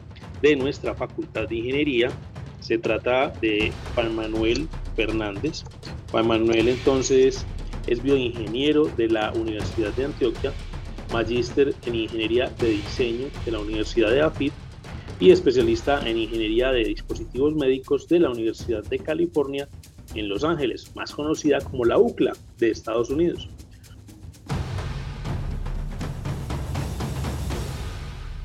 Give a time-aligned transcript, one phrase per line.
[0.43, 2.11] de nuestra facultad de ingeniería.
[2.59, 5.63] Se trata de Juan Manuel Fernández.
[6.11, 7.47] Juan Manuel entonces
[7.87, 10.53] es bioingeniero de la Universidad de Antioquia
[11.15, 14.53] magíster en Ingeniería de Diseño de la Universidad de AFIT
[15.21, 19.69] y especialista en Ingeniería de Dispositivos Médicos de la Universidad de California
[20.17, 23.49] en Los Ángeles, más conocida como la UCLA de Estados Unidos.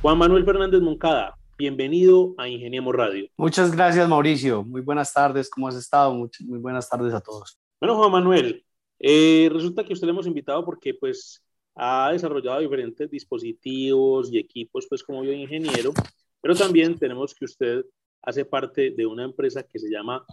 [0.04, 3.30] Juan Manuel Fernández Moncada, bienvenido a Ingeniemos Radio.
[3.36, 4.64] Muchas gracias, Mauricio.
[4.64, 6.14] Muy buenas tardes, ¿cómo has estado?
[6.14, 7.60] Muy, muy buenas tardes a todos.
[7.82, 8.64] Bueno, Juan Manuel,
[9.00, 11.44] eh, resulta que usted le hemos invitado porque pues
[11.82, 15.94] ha desarrollado diferentes dispositivos y equipos, pues como bioingeniero,
[16.42, 17.86] pero también tenemos que usted
[18.22, 20.26] hace parte de una empresa que se llama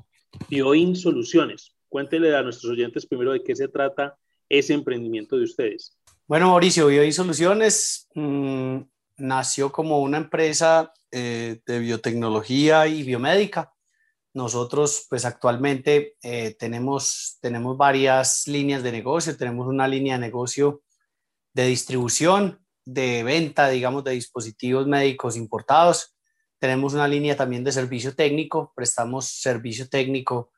[0.48, 1.72] Bioin Soluciones.
[1.88, 4.16] Cuéntele a nuestros oyentes primero de qué se trata
[4.48, 5.96] ese emprendimiento de ustedes.
[6.26, 8.78] Bueno, Mauricio, Bioin Soluciones mm,
[9.18, 13.72] nació como una empresa eh, de biotecnología y biomédica.
[14.34, 19.36] Nosotros, pues actualmente eh, tenemos, tenemos varias líneas de negocio.
[19.36, 20.82] Tenemos una línea de negocio
[21.56, 26.14] de distribución, de venta, digamos, de dispositivos médicos importados.
[26.58, 30.50] Tenemos una línea también de servicio técnico, prestamos servicio técnico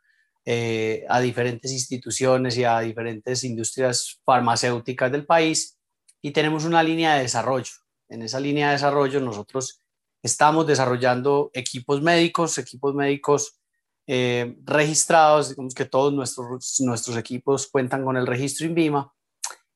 [0.45, 5.79] eh, a diferentes instituciones y a diferentes industrias farmacéuticas del país
[6.21, 7.71] y tenemos una línea de desarrollo.
[8.09, 9.81] En esa línea de desarrollo nosotros
[10.21, 13.61] estamos desarrollando equipos médicos, equipos médicos
[14.09, 19.13] eh, registrados, digamos que todos nuestros, nuestros equipos cuentan con el registro INVIMA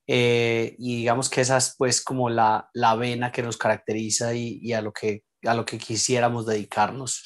[0.07, 4.59] eh, y digamos que esa es pues como la, la vena que nos caracteriza y,
[4.63, 7.25] y, a, lo que, a lo que quisiéramos dedicarnos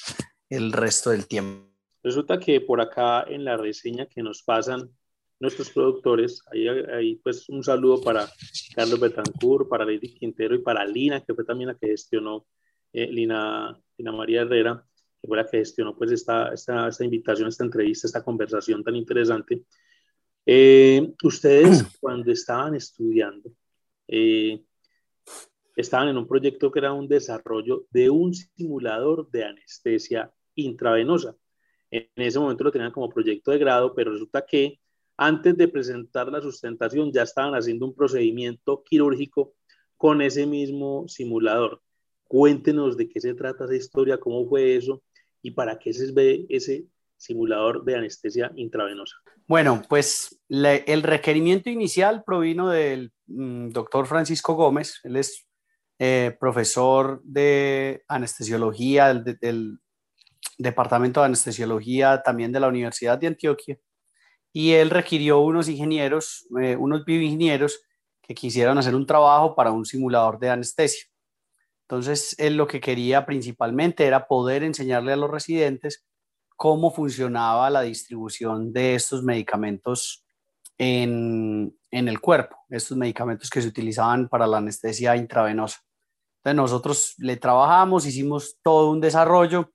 [0.50, 1.66] el resto del tiempo.
[2.03, 4.91] Resulta que por acá en la reseña que nos pasan
[5.41, 8.28] nuestros productores, ahí, ahí pues un saludo para
[8.75, 12.47] Carlos Betancourt, para Lady Quintero y para Lina, que fue también la que gestionó,
[12.93, 14.87] eh, Lina, Lina María Herrera,
[15.20, 18.97] que fue la que gestionó pues esta, esta, esta invitación, esta entrevista, esta conversación tan
[18.97, 19.64] interesante.
[20.47, 23.51] Eh, ustedes cuando estaban estudiando,
[24.07, 24.62] eh,
[25.75, 31.37] estaban en un proyecto que era un desarrollo de un simulador de anestesia intravenosa.
[31.91, 34.81] En ese momento lo tenían como proyecto de grado, pero resulta que
[35.17, 39.55] antes de presentar la sustentación ya estaban haciendo un procedimiento quirúrgico
[39.97, 41.83] con ese mismo simulador.
[42.25, 45.03] Cuéntenos de qué se trata esa historia, cómo fue eso
[45.43, 49.16] y para qué se ve ese simulador de anestesia intravenosa.
[49.47, 55.47] Bueno, pues el requerimiento inicial provino del mm, doctor Francisco Gómez, él es
[55.99, 59.78] eh, profesor de anestesiología del,
[60.59, 63.78] Departamento de Anestesiología también de la Universidad de Antioquia,
[64.53, 67.81] y él requirió unos ingenieros, eh, unos bioingenieros
[68.22, 71.05] que quisieran hacer un trabajo para un simulador de anestesia.
[71.82, 76.06] Entonces, él lo que quería principalmente era poder enseñarle a los residentes
[76.56, 80.25] cómo funcionaba la distribución de estos medicamentos
[80.79, 85.81] en, el cuerpo, estos medicamentos que se utilizaban para la anestesia intravenosa.
[86.38, 89.73] Entonces nosotros le trabajamos, hicimos todo un desarrollo.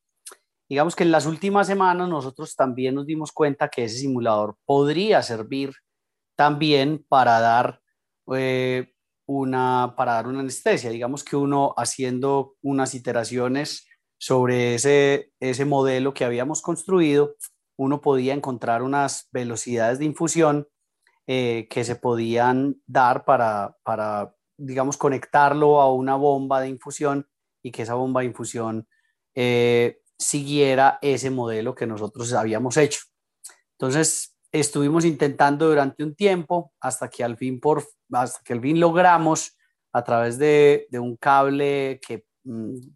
[0.70, 5.22] Digamos que en las últimas semanas nosotros también nos dimos cuenta que ese simulador podría
[5.22, 5.74] servir
[6.36, 7.82] también para dar
[8.34, 8.94] eh,
[9.26, 10.90] una para dar una anestesia.
[10.90, 13.88] Digamos que uno haciendo unas iteraciones
[14.22, 17.38] sobre ese, ese modelo que habíamos construido,
[17.76, 20.68] uno podía encontrar unas velocidades de infusión
[21.26, 27.28] eh, que se podían dar para, para, digamos, conectarlo a una bomba de infusión
[27.64, 28.88] y que esa bomba de infusión
[29.34, 33.00] eh, siguiera ese modelo que nosotros habíamos hecho.
[33.72, 38.80] Entonces, estuvimos intentando durante un tiempo hasta que al fin, por, hasta que al fin
[38.80, 39.58] logramos
[39.92, 42.24] a través de, de un cable que,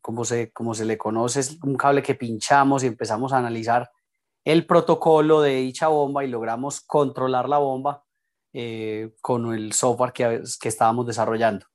[0.02, 3.90] como se, como se le conoce, es un cable que pinchamos y empezamos a analizar
[4.44, 8.04] el protocolo de dicha bomba y logramos controlar la bomba
[8.54, 11.66] eh, con el software que, que estábamos desarrollando.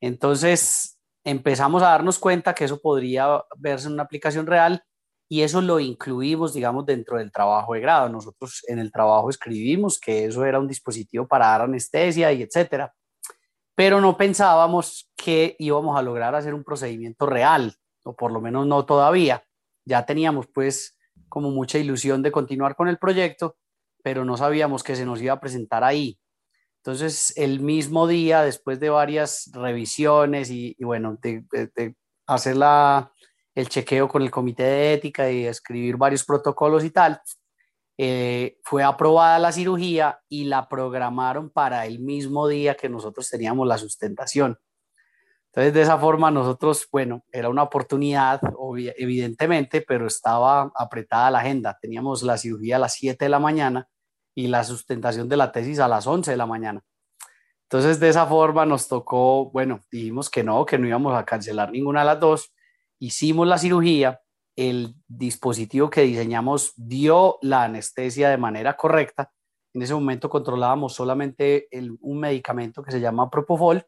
[0.00, 4.82] Entonces empezamos a darnos cuenta que eso podría verse en una aplicación real
[5.28, 8.08] y eso lo incluimos, digamos, dentro del trabajo de grado.
[8.08, 12.94] Nosotros en el trabajo escribimos que eso era un dispositivo para dar anestesia y etcétera,
[13.78, 18.66] pero no pensábamos que íbamos a lograr hacer un procedimiento real, o por lo menos
[18.66, 19.44] no todavía.
[19.84, 20.98] Ya teníamos pues
[21.28, 23.56] como mucha ilusión de continuar con el proyecto,
[24.02, 26.18] pero no sabíamos que se nos iba a presentar ahí.
[26.78, 31.94] Entonces, el mismo día, después de varias revisiones y, bueno, de,
[32.26, 33.12] hacer la,
[33.54, 37.20] el chequeo con el comité de ética y escribir varios protocolos y tal,
[38.00, 43.66] eh, fue aprobada la cirugía y la programaron para el mismo día que nosotros teníamos
[43.66, 44.56] la sustentación.
[45.46, 48.40] Entonces, de esa forma, nosotros, bueno, era una oportunidad,
[48.96, 51.76] evidentemente, pero estaba apretada la agenda.
[51.80, 53.88] Teníamos la cirugía a las 7 de la mañana
[54.32, 56.84] y la sustentación de la tesis a las 11 de la mañana.
[57.64, 61.72] Entonces, de esa forma nos tocó, bueno, dijimos que no, que no íbamos a cancelar
[61.72, 62.52] ninguna de las dos.
[63.00, 64.20] Hicimos la cirugía,
[64.58, 69.30] el dispositivo que diseñamos dio la anestesia de manera correcta.
[69.72, 71.68] En ese momento controlábamos solamente
[72.00, 73.86] un medicamento que se llama Propofol,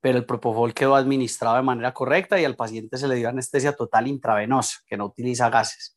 [0.00, 3.76] pero el Propofol quedó administrado de manera correcta y al paciente se le dio anestesia
[3.76, 5.96] total intravenosa, que no utiliza gases.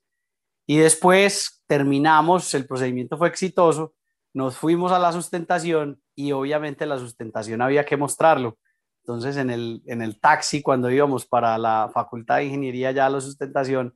[0.68, 3.96] Y después terminamos, el procedimiento fue exitoso,
[4.36, 8.60] nos fuimos a la sustentación y obviamente la sustentación había que mostrarlo.
[9.08, 13.10] Entonces en el, en el taxi, cuando íbamos para la Facultad de Ingeniería ya a
[13.10, 13.96] la sustentación,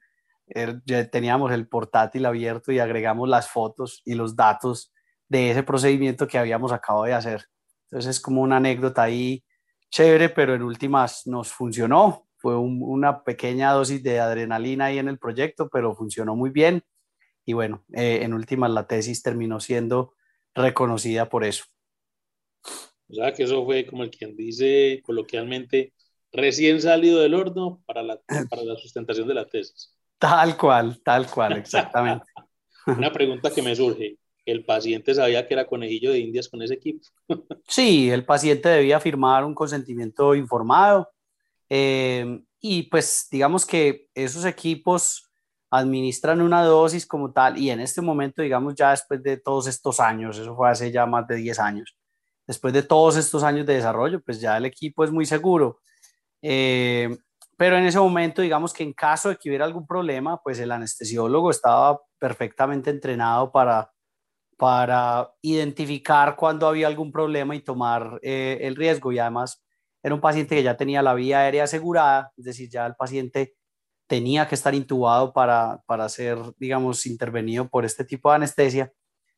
[0.86, 4.94] ya teníamos el portátil abierto y agregamos las fotos y los datos
[5.30, 7.46] de ese procedimiento que habíamos acabado de hacer.
[7.86, 9.44] Entonces es como una anécdota ahí
[9.90, 15.20] chévere, pero en últimas nos funcionó fue una pequeña dosis de adrenalina ahí en el
[15.20, 16.84] proyecto, pero funcionó muy bien.
[17.46, 20.16] Y bueno, eh, en últimas la tesis terminó siendo
[20.56, 21.66] reconocida por eso.
[23.12, 25.94] O sea, que eso fue como el quien dice coloquialmente,
[26.32, 28.20] recién salido del horno para la,
[28.50, 29.94] para la sustentación de la tesis.
[30.18, 32.26] Tal cual, tal cual, exactamente.
[32.88, 36.76] Una pregunta que me surge, ¿el paciente sabía que era conejillo de indias con ese
[36.76, 37.02] equipo?
[37.68, 41.10] sí, el paciente debía firmar un consentimiento informado
[41.70, 45.32] eh, y pues digamos que esos equipos
[45.72, 50.00] administran una dosis como tal y en este momento, digamos ya después de todos estos
[50.00, 51.96] años, eso fue hace ya más de 10 años,
[52.48, 55.80] después de todos estos años de desarrollo, pues ya el equipo es muy seguro.
[56.42, 57.18] Eh,
[57.58, 60.72] pero en ese momento, digamos que en caso de que hubiera algún problema, pues el
[60.72, 63.92] anestesiólogo estaba perfectamente entrenado para,
[64.58, 69.12] para identificar cuando había algún problema y tomar eh, el riesgo.
[69.12, 69.64] Y además,
[70.04, 73.54] era un paciente que ya tenía la vía aérea asegurada, es decir, ya el paciente
[74.08, 78.92] tenía que estar intubado para, para ser, digamos, intervenido por este tipo de anestesia.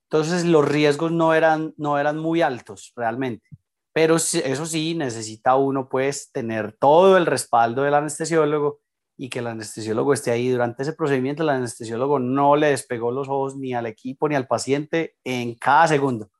[0.10, 3.48] Entonces los riesgos no eran, no eran muy altos realmente.
[3.94, 8.82] Pero eso sí, necesita uno pues tener todo el respaldo del anestesiólogo
[9.16, 11.44] y que el anestesiólogo esté ahí durante ese procedimiento.
[11.44, 15.88] El anestesiólogo no le despegó los ojos ni al equipo ni al paciente en cada
[15.88, 16.32] segundo.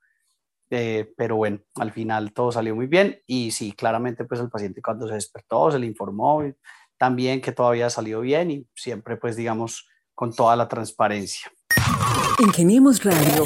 [0.72, 4.82] Eh, pero bueno, al final todo salió muy bien y sí, claramente pues el paciente
[4.82, 6.42] cuando se despertó se le informó
[6.98, 11.52] también que todo había salido bien y siempre pues digamos con toda la transparencia.
[12.46, 13.46] Ingeniemos Radio.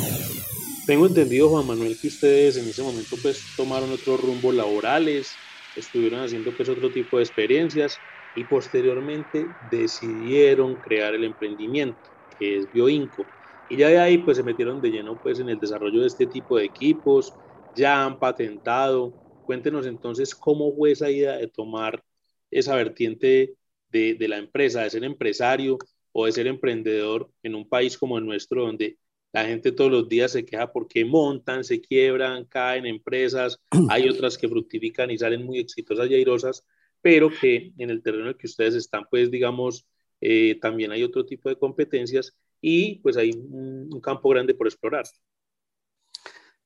[0.88, 5.36] Tengo entendido, Juan Manuel, que ustedes en ese momento pues tomaron otros rumbos laborales,
[5.76, 8.00] estuvieron haciendo pues otro tipo de experiencias
[8.36, 12.00] y posteriormente decidieron crear el emprendimiento
[12.40, 13.24] que es Bioinco.
[13.70, 16.26] Y ya de ahí pues se metieron de lleno pues en el desarrollo de este
[16.26, 17.36] tipo de equipos,
[17.76, 19.12] ya han patentado.
[19.46, 22.04] Cuéntenos entonces cómo fue esa idea de tomar
[22.50, 23.54] esa vertiente
[23.90, 25.78] de, de la empresa, de ser empresario
[26.20, 28.98] o de ser emprendedor en un país como el nuestro donde
[29.32, 34.36] la gente todos los días se queja porque montan, se quiebran, caen empresas, hay otras
[34.36, 36.66] que fructifican y salen muy exitosas y airosas,
[37.02, 39.86] pero que en el terreno en el que ustedes están, pues digamos,
[40.20, 45.06] eh, también hay otro tipo de competencias y pues hay un, campo grande por explorar.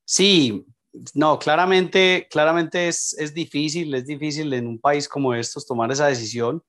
[0.05, 0.65] Sí,
[1.13, 6.07] no, claramente, claramente es, es, difícil, es difícil en un país como estos tomar esa
[6.07, 6.63] decisión.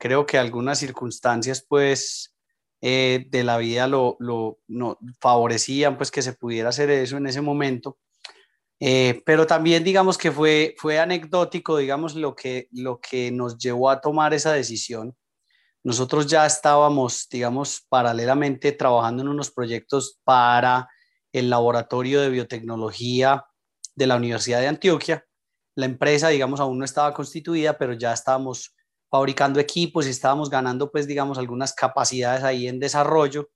[0.00, 2.34] Creo que algunas circunstancias, pues,
[2.80, 7.28] eh, de la vida lo, lo no, favorecían, pues, que se pudiera hacer eso en
[7.28, 7.98] ese momento.
[8.80, 13.90] Eh, pero también, digamos que fue, fue anecdótico, digamos, lo que, lo que nos llevó
[13.90, 15.14] a tomar esa decisión
[15.82, 20.88] nosotros ya estábamos, digamos, paralelamente trabajando en unos proyectos para
[21.32, 23.46] el laboratorio de biotecnología
[23.94, 25.24] de la Universidad de Antioquia.
[25.74, 28.74] La empresa, digamos, aún no estaba constituida, pero ya estábamos
[29.10, 33.50] fabricando equipos y estábamos ganando, pues, digamos, algunas capacidades ahí en desarrollo,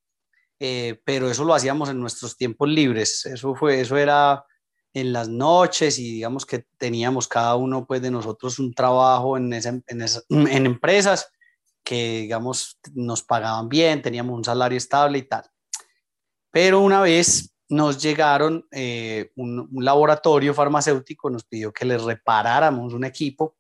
[0.59, 3.25] eh, pero eso lo hacíamos en nuestros tiempos libres.
[3.27, 4.45] Eso fue, eso era
[4.93, 9.53] en las noches y digamos que teníamos cada uno, pues, de nosotros un trabajo en,
[10.29, 11.31] empresas
[11.85, 15.45] que, digamos, nos pagaban bien, teníamos un salario estable y tal.
[16.51, 23.05] Pero una vez nos llegaron, eh, un, laboratorio farmacéutico nos pidió que les reparáramos un
[23.05, 23.57] equipo.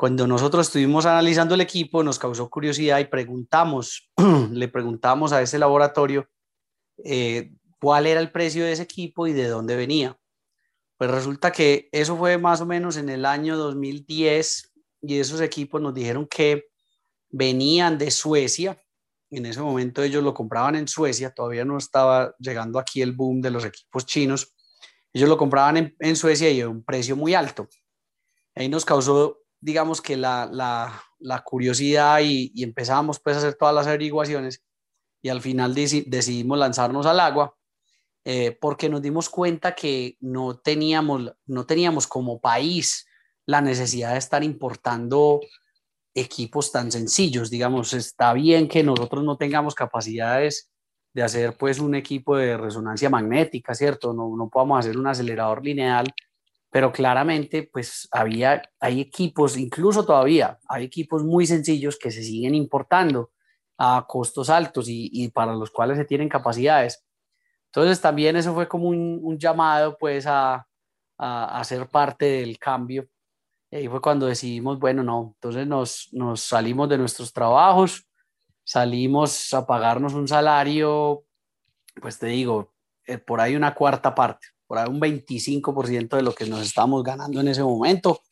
[0.00, 4.10] Cuando nosotros estuvimos analizando el equipo, nos causó curiosidad y preguntamos,
[4.50, 6.26] le preguntamos a ese laboratorio
[7.04, 10.18] eh, cuál era el precio de ese equipo y de dónde venía.
[10.96, 15.82] Pues resulta que eso fue más o menos en el año 2010 y esos equipos
[15.82, 16.64] nos dijeron que
[17.28, 18.82] venían de Suecia.
[19.28, 23.42] En ese momento ellos lo compraban en Suecia, todavía no estaba llegando aquí el boom
[23.42, 24.54] de los equipos chinos.
[25.12, 27.68] Ellos lo compraban en, Suecia y a un precio muy alto.
[28.54, 30.48] Ahí nos causó, digamos que la,
[31.18, 34.62] la, curiosidad y, y, empezamos pues a hacer todas las averiguaciones
[35.22, 37.54] y al final decidimos lanzarnos al agua
[38.24, 43.06] eh, porque nos dimos cuenta que no teníamos, no teníamos como país
[43.46, 45.40] la necesidad de estar importando
[46.14, 50.70] equipos tan sencillos, digamos, está bien que nosotros no tengamos capacidades
[51.14, 54.12] de hacer pues un equipo de resonancia magnética, ¿cierto?
[54.12, 56.06] No, no podamos hacer un acelerador lineal,
[56.70, 62.54] pero claramente pues había, hay equipos, incluso todavía, hay equipos muy sencillos que se siguen
[62.54, 63.32] importando
[63.76, 67.04] a costos altos y, para los cuales se tienen capacidades.
[67.66, 70.66] Entonces también eso fue como un, llamado pues a,
[71.18, 73.08] a, ser parte del cambio
[73.70, 78.06] y fue cuando decidimos, bueno, no, entonces nos, nos salimos de nuestros trabajos,
[78.64, 81.24] salimos a pagarnos un salario,
[82.00, 82.74] pues te digo,
[83.06, 87.02] eh, por ahí una cuarta parte, por ahí un 25% de lo que nos estábamos
[87.02, 88.22] ganando en ese momento.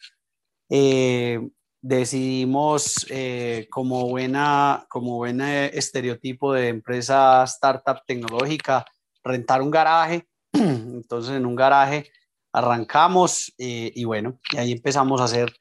[0.71, 1.41] Eh,
[1.83, 8.85] decidimos eh, como buena como buen estereotipo de empresa startup tecnológica
[9.25, 12.09] rentar un garaje entonces en un garaje
[12.53, 15.53] arrancamos eh, y bueno, y ahí empezamos a hacer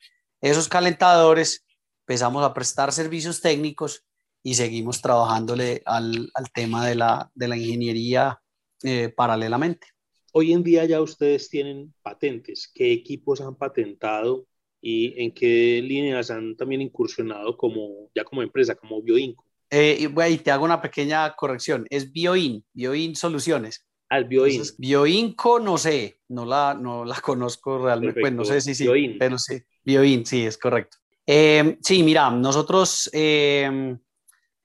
[0.41, 1.65] esos calentadores,
[2.01, 4.05] empezamos a prestar servicios técnicos
[4.43, 8.39] y seguimos trabajándole al, al tema de la, de la ingeniería
[8.83, 9.96] eh, paralelamente.
[10.39, 12.71] Hoy en día ya ustedes tienen patentes.
[12.71, 14.45] ¿Qué equipos han patentado
[14.79, 19.43] y en qué líneas han también incursionado como, ya como empresa, como Bioinco?
[19.71, 21.87] Eh, y, te hago una pequeña corrección.
[21.89, 23.83] Es Bioin, Bioin Soluciones.
[24.09, 24.61] Al Bioin.
[24.77, 29.39] Bioinco, no sé, no la, no la conozco realmente, pues no sé si sí, pero
[29.39, 30.97] sí, Bioin, sí, es correcto.
[31.25, 33.97] Eh, sí, mira, nosotros eh,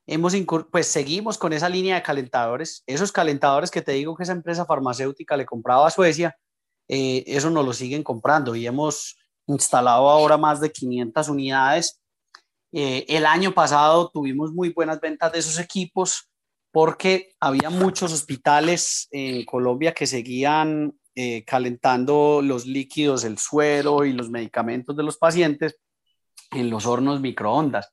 [0.07, 0.35] hemos,
[0.71, 4.65] pues seguimos con esa línea de calentadores, esos calentadores que te digo que esa empresa
[4.65, 6.37] farmacéutica le compraba a Suecia,
[6.89, 9.17] eh, eso nos lo siguen comprando y hemos
[9.47, 11.99] instalado ahora más de 500 unidades.
[12.73, 16.31] el año pasado tuvimos muy buenas ventas de esos equipos
[16.73, 24.15] porque había muchos hospitales en Colombia que seguían eh, calentando los líquidos, el suero y
[24.15, 25.77] los medicamentos de los pacientes
[26.51, 27.93] en los hornos microondas.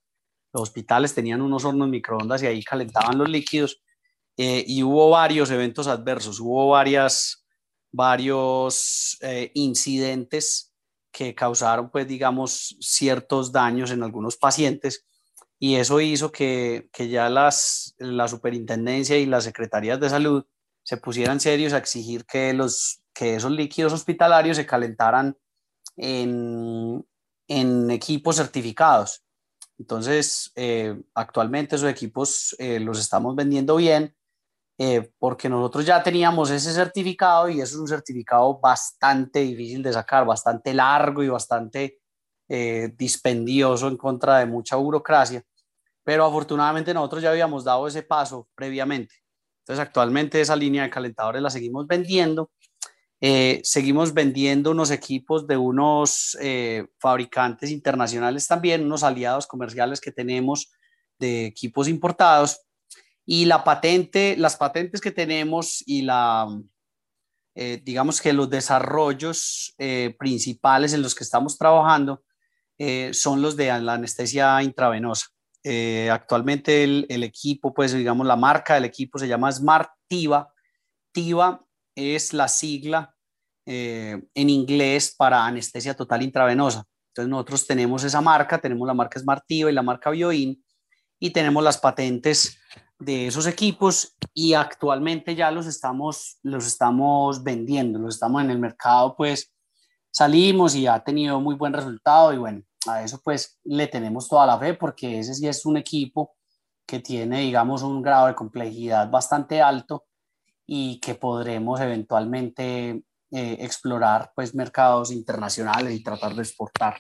[0.54, 3.82] Los hospitales tenían unos hornos microondas y ahí calentaban los líquidos
[4.38, 7.46] eh, y hubo varios eventos adversos, hubo varias,
[7.92, 10.74] varios eh, incidentes
[11.12, 15.06] que causaron, pues, digamos, ciertos daños en algunos pacientes
[15.60, 20.46] y eso hizo que, que ya las, la superintendencia y las secretarías de salud
[20.84, 25.38] se pusieran serios a exigir que, los, que esos líquidos hospitalarios se calentaran
[25.98, 27.06] en,
[27.48, 29.24] en equipos certificados.
[29.80, 34.14] Entonces, eh, actualmente esos equipos eh, los estamos vendiendo bien
[34.78, 40.26] eh, porque nosotros ya teníamos ese certificado y es un certificado bastante difícil de sacar,
[40.26, 42.00] bastante largo y bastante
[42.98, 45.46] dispendioso en contra de mucha burocracia
[46.10, 49.14] pero afortunadamente nosotros ya habíamos dado ese paso previamente.
[49.62, 52.50] Entonces actualmente esa línea de calentadores la seguimos vendiendo.
[53.22, 60.12] Eh, seguimos vendiendo unos equipos de unos eh, fabricantes internacionales también, unos aliados comerciales que
[60.12, 60.72] tenemos
[61.18, 62.62] de equipos importados.
[63.26, 66.48] Y la patente, las patentes que tenemos y la,
[67.56, 69.76] eh, digamos que los desarrollos
[70.18, 72.24] principales en los que estamos trabajando
[73.12, 75.28] son los de la anestesia intravenosa.
[76.12, 80.52] Actualmente el, equipo, pues digamos, la marca del equipo se llama Smart Tiva.
[82.00, 83.14] Es la sigla
[83.66, 86.86] eh, en inglés para anestesia total intravenosa.
[87.10, 90.64] Entonces nosotros tenemos esa marca, tenemos la marca Smart Tiva y la marca Bioin.
[91.20, 92.58] y tenemos las patentes
[92.98, 98.60] de esos equipos y actualmente ya los estamos, los estamos vendiendo, los estamos en el
[98.60, 99.54] mercado, pues
[100.10, 104.46] salimos y ha tenido muy buen resultado y bueno, a eso pues le tenemos toda
[104.46, 106.38] la fe porque ese sí es un equipo
[106.88, 110.06] que tiene, digamos, un grado de complejidad bastante alto
[110.72, 116.98] y que podremos eventualmente eh, explorar pues mercados internacionales y tratar de exportar.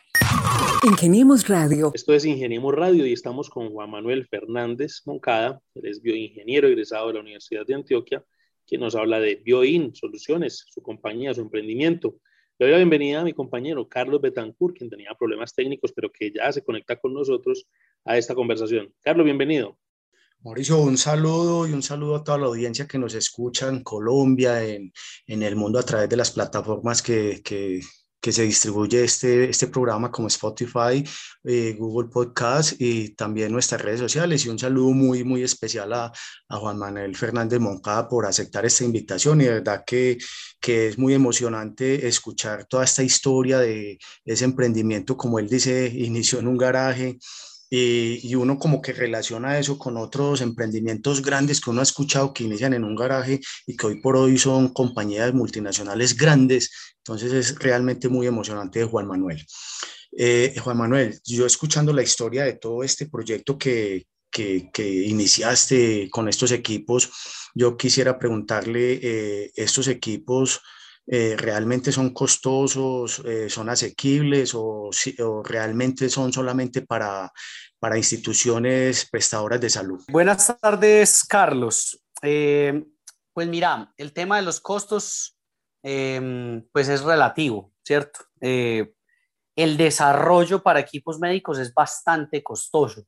[0.84, 1.92] Ingeniemos Radio.
[1.94, 7.10] Esto es Ingeniemos Radio y estamos con Juan Manuel Fernández Moncada, él es bioingeniero egresado
[7.10, 8.26] de la Universidad de Antioquia,
[8.66, 12.16] quien nos habla de Bioin Soluciones, su compañía, su emprendimiento.
[12.58, 16.32] Le doy la bienvenida a mi compañero Carlos Betancourt, quien tenía problemas técnicos, pero que
[16.32, 17.68] ya se conecta con nosotros
[18.04, 18.92] a esta conversación.
[19.02, 19.78] Carlos, bienvenido.
[20.42, 24.64] Mauricio, un saludo y un saludo a toda la audiencia que nos escucha en Colombia,
[24.64, 24.94] en,
[25.28, 27.82] en el mundo a través de las plataformas que, que,
[28.22, 31.04] que se distribuye este, este programa como Spotify,
[31.44, 34.46] eh, Google Podcast y también nuestras redes sociales.
[34.46, 36.10] Y un saludo muy, muy especial a,
[36.48, 39.42] a Juan Manuel Fernández Moncada por aceptar esta invitación.
[39.42, 40.18] Y de verdad que,
[40.62, 46.40] que es muy emocionante escuchar toda esta historia de ese emprendimiento, como él dice, inició
[46.40, 47.18] en un garaje
[47.70, 52.44] y, uno como que relaciona eso con otros emprendimientos grandes que uno ha escuchado que
[52.44, 56.72] inician en un garaje y que hoy por hoy son compañías multinacionales grandes.
[56.98, 59.46] Entonces es realmente muy emocionante de Juan Manuel.
[60.18, 66.28] Eh, Juan Manuel, yo escuchando la historia de todo este proyecto que, que, iniciaste con
[66.28, 67.12] estos equipos,
[67.54, 70.62] yo quisiera preguntarle, eh, estos equipos...
[71.12, 74.92] Eh, realmente son costosos, son asequibles o,
[75.44, 77.32] realmente son solamente para
[77.80, 80.04] para instituciones prestadoras de salud.
[80.10, 82.04] Buenas tardes, Carlos.
[82.22, 82.86] Eh,
[83.34, 85.38] pues mira, el tema de los costos,
[85.82, 88.20] em, pues es relativo, ¿cierto?
[88.42, 88.94] Eh,
[89.56, 93.06] el desarrollo para equipos médicos es bastante costoso,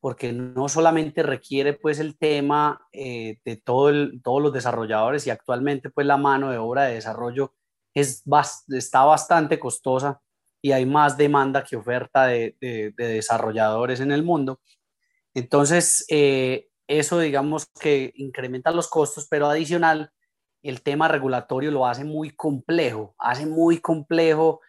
[0.00, 3.92] porque no solamente requiere pues el tema eh, de todo
[4.22, 7.54] todos los desarrolladores y actualmente pues la mano de obra de desarrollo
[7.94, 8.24] es,
[8.68, 10.20] está bastante costosa
[10.62, 12.56] y hay más demanda que oferta de,
[12.96, 14.60] desarrolladores en el mundo.
[15.34, 20.12] Entonces, eh, eso digamos que incrementa los costos, pero adicional,
[20.62, 24.60] el tema regulatorio lo hace muy complejo, hace muy complejo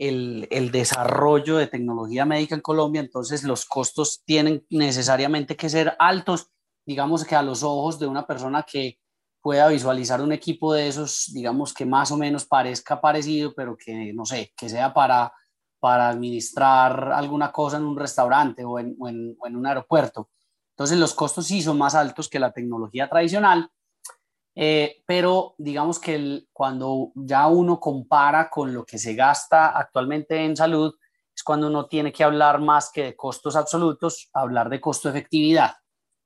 [0.00, 6.50] el, desarrollo de tecnología médica en Colombia, entonces los costos tienen necesariamente que ser altos,
[6.86, 8.98] digamos que a los ojos de una persona que
[9.42, 14.12] pueda visualizar un equipo de esos, digamos que más o menos parezca parecido, pero que
[14.12, 15.32] no sé, que sea para
[15.80, 20.28] para administrar alguna cosa en un restaurante o en, un aeropuerto.
[20.74, 23.70] Entonces los costos sí son más altos que la tecnología tradicional,
[24.54, 30.56] eh, pero digamos que cuando ya uno compara con lo que se gasta actualmente en
[30.56, 30.94] salud,
[31.34, 35.74] es cuando uno tiene que hablar más que de costos absolutos, hablar de costo-efectividad.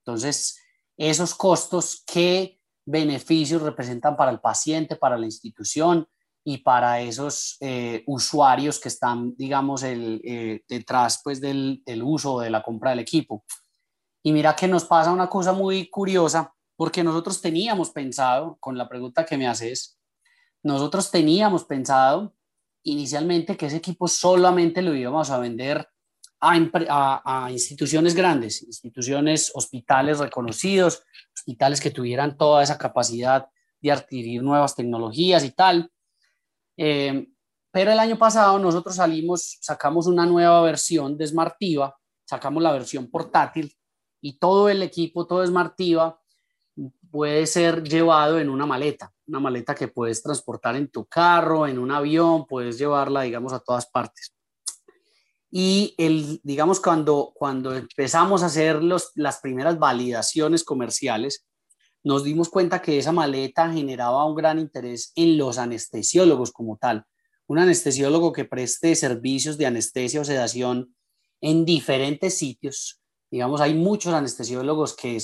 [0.04, 0.58] Entonces,
[0.96, 6.08] esos costos, ¿qué beneficios representan para el paciente, para la institución?
[6.46, 12.38] y para esos eh, usuarios que están, digamos, el, eh, detrás pues, del, del uso
[12.40, 13.44] de la compra del equipo.
[14.22, 18.88] Y mira que nos pasa una cosa muy curiosa, porque nosotros teníamos pensado, con la
[18.88, 19.98] pregunta que me haces,
[20.62, 22.34] nosotros teníamos pensado
[22.82, 25.88] inicialmente que ese equipo solamente lo íbamos a vender
[26.40, 31.02] a, instituciones grandes, instituciones, hospitales reconocidos,
[31.34, 33.48] hospitales que tuvieran toda esa capacidad
[33.80, 35.90] de adquirir nuevas tecnologías y tal.
[36.76, 37.28] Eh,
[37.70, 43.10] pero el año pasado nosotros salimos, sacamos una nueva versión de Smartiva, sacamos la versión
[43.10, 43.74] portátil
[44.20, 46.20] y todo el equipo, todo Smartiva
[47.14, 51.78] puede ser llevado en una maleta, una maleta que puedes transportar en tu carro, en
[51.78, 54.34] un avión, puedes llevarla, digamos, a todas partes.
[55.48, 61.46] Y el, digamos, cuando, cuando empezamos a hacer los, las primeras validaciones comerciales,
[62.02, 67.04] nos dimos cuenta que esa maleta generaba un gran interés en los anestesiólogos como tal.
[67.46, 70.96] Un anestesiólogo que preste servicios de anestesia o sedación
[71.40, 73.00] en diferentes sitios.
[73.30, 75.14] Digamos, hay muchos anestesiólogos que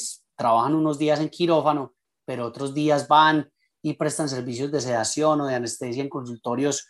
[0.40, 1.92] trabajan unos días en quirófano,
[2.24, 6.88] pero otros días van y prestan servicios de sedación o de anestesia en consultorios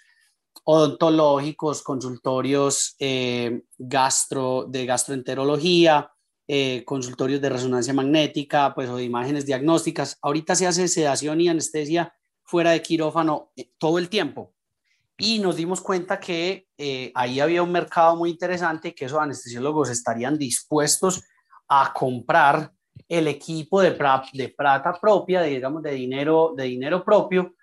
[0.63, 6.13] odontológicos, consultorios eh, gastro, de gastroenterología,
[6.47, 10.17] eh, consultorios de resonancia magnética, pues o de imágenes diagnósticas.
[10.23, 14.55] Ahorita se hace sedación y anestesia fuera de quirófano eh, todo el tiempo.
[15.19, 19.91] Y nos dimos cuenta que eh, ahí había un mercado muy interesante que esos anestesiólogos
[19.91, 21.25] estarían dispuestos
[21.69, 22.73] a comprar
[23.11, 27.55] el equipo de, plata propia, digamos, de dinero, de dinero propio,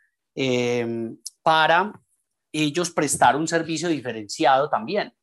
[1.41, 1.93] para
[2.51, 5.13] ellos prestar un servicio diferenciado también.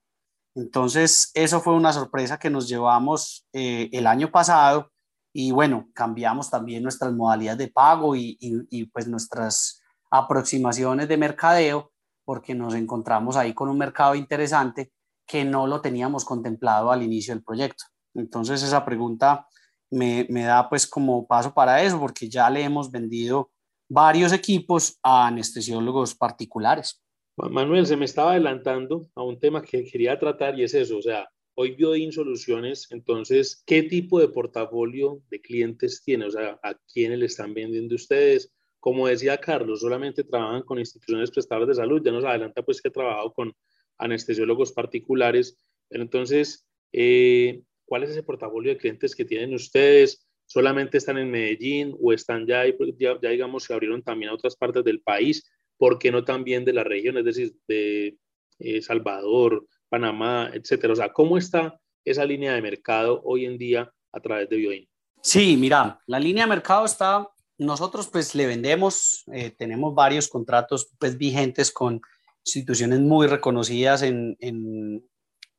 [0.55, 4.93] Entonces, eso fue una sorpresa que nos llevamos eh, el año pasado
[5.33, 11.93] y bueno, cambiamos también nuestras modalidades de pago y, y, pues nuestras aproximaciones de mercadeo
[12.25, 14.93] porque nos encontramos ahí con un mercado interesante
[15.27, 17.85] que no lo teníamos contemplado al inicio del proyecto.
[18.15, 19.49] Entonces, esa pregunta
[19.95, 23.51] me, da pues como paso para eso porque ya le hemos vendido
[23.89, 27.03] varios equipos a anestesiólogos particulares.
[27.37, 31.03] Manuel, se me estaba adelantando a un tema que quería tratar y es eso, o
[31.03, 36.27] sea, hoy Biodin Soluciones, entonces, ¿qué tipo de portafolio de clientes tiene?
[36.27, 38.53] O sea, ¿a quiénes le están vendiendo ustedes?
[38.79, 42.89] Como decía Carlos, solamente trabajan con instituciones prestadoras de salud, ya nos adelanta pues que
[42.89, 43.53] ha trabajado con
[43.99, 50.27] anestesiólogos particulares, pero entonces, eh, ¿cuál es ese portafolio de clientes que tienen ustedes?
[50.47, 52.65] ¿Solamente están en Medellín o están ya,
[52.99, 55.51] ya, ya digamos, se abrieron también a otras partes del país?
[55.77, 58.17] ¿por qué no también de la región, es decir, de
[58.59, 60.93] eh, Salvador, Panamá, etcétera?
[60.93, 64.89] O sea, ¿cómo está esa línea de mercado hoy en día a través de Bioin?
[65.23, 70.91] Sí, mira, la línea de mercado está, nosotros pues le vendemos, eh, tenemos varios contratos
[70.99, 72.01] pues vigentes con
[72.45, 75.03] instituciones muy reconocidas en, en,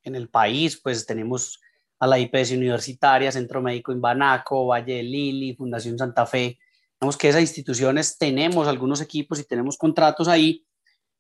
[0.03, 1.59] en el país, pues tenemos
[2.05, 6.57] a la IPS Universitaria, Centro Médico en Banaco, Valle de Lili, Fundación Santa Fe,
[6.99, 10.65] Digamos que esas instituciones tenemos algunos equipos y tenemos contratos ahí,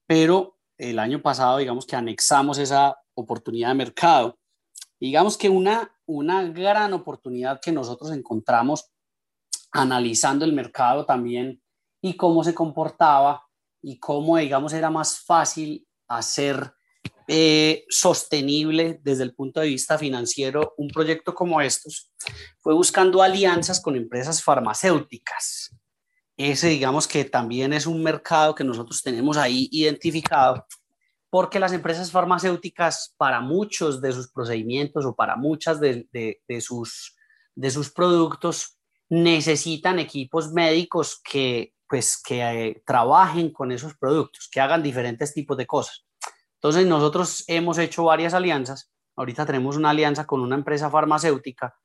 [0.07, 4.39] pero el año pasado, digamos que anexamos esa oportunidad de mercado.
[4.99, 8.89] Digamos que una, una gran oportunidad que nosotros encontramos
[9.71, 11.61] analizando el mercado también
[12.01, 13.43] y cómo se comportaba
[13.81, 16.73] y cómo, digamos, era más fácil hacer
[17.27, 22.11] eh, sostenible desde el punto de vista financiero un proyecto como estos
[22.59, 25.75] fue buscando alianzas con empresas farmacéuticas.
[26.37, 30.65] Ese digamos que también es un mercado que nosotros tenemos ahí identificado
[31.29, 37.15] porque las empresas farmacéuticas para muchos de sus procedimientos o para muchas de, de, sus,
[37.55, 38.77] de sus productos
[39.09, 45.57] necesitan equipos médicos que pues que eh, trabajen con esos productos, que hagan diferentes tipos
[45.57, 46.04] de cosas.
[46.65, 48.91] Entonces nosotros hemos hecho varias alianzas.
[49.15, 51.75] Ahorita tenemos una alianza con una empresa farmacéutica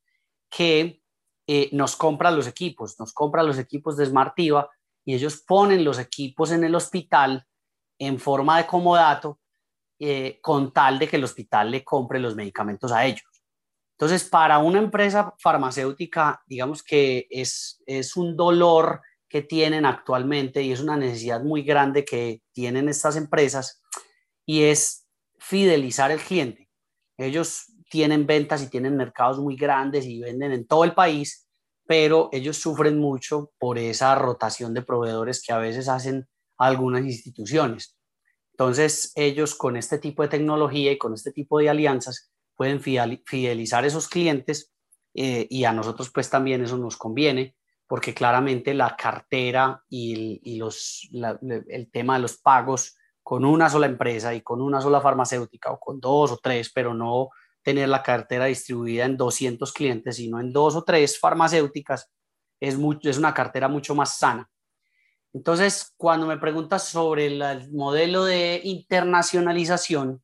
[0.49, 1.03] que
[1.47, 4.71] eh, nos compra los equipos, nos compra los equipos de Smartiva
[5.05, 7.45] y ellos ponen los equipos en el hospital
[7.99, 9.39] en forma de comodato
[9.99, 13.43] eh, con tal de que el hospital le compre los medicamentos a ellos.
[13.99, 20.73] Entonces, para una empresa farmacéutica, digamos que es, es un dolor que tienen actualmente y
[20.73, 23.80] es una necesidad muy grande que tienen estas empresas
[24.51, 25.07] y es
[25.39, 26.69] fidelizar el cliente.
[27.17, 31.49] Ellos tienen ventas y tienen mercados muy grandes y venden en todo el país,
[31.87, 36.27] pero ellos sufren mucho por esa rotación de proveedores que a veces hacen
[36.59, 37.97] algunas instituciones.
[38.55, 43.85] Entonces, ellos con este tipo de tecnología y con este tipo de alianzas pueden fidelizar
[43.85, 44.73] esos clientes
[45.15, 47.55] eh, y a nosotros pues también eso nos conviene
[47.87, 52.97] porque claramente la cartera y, los, el tema de los pagos
[53.31, 56.95] con una sola empresa y con una sola farmacéutica o con dos o tres, pero
[56.95, 57.29] no
[57.63, 62.11] tener la cartera distribuida en 200 clientes, sino en dos o tres farmacéuticas,
[62.59, 64.51] es, mucho, es una cartera mucho más sana.
[65.33, 70.21] Entonces, cuando me preguntas sobre el modelo de internacionalización,